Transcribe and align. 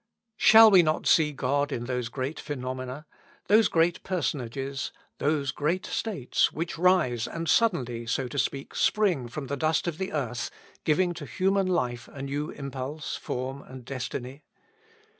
Shall 0.37 0.71
we 0.71 0.81
not 0.81 1.05
see 1.05 1.31
God 1.31 1.71
in 1.71 1.83
those 1.83 2.09
great 2.09 2.39
phenomena, 2.39 3.05
those 3.45 3.67
great 3.67 4.01
personages, 4.01 4.91
those 5.19 5.51
great 5.51 5.85
states, 5.85 6.51
which 6.51 6.75
rise, 6.75 7.27
and 7.27 7.47
suddenly, 7.47 8.07
so 8.07 8.27
to 8.27 8.39
speak, 8.39 8.73
spring 8.73 9.27
from 9.27 9.45
the 9.45 9.55
dust 9.57 9.85
of 9.87 9.99
the 9.99 10.11
earth, 10.11 10.49
giving 10.85 11.13
to 11.13 11.27
human 11.27 11.67
life 11.67 12.09
a 12.11 12.23
new 12.23 12.49
impulse, 12.49 13.15
form, 13.15 13.61
and 13.61 13.85
destiny? 13.85 14.41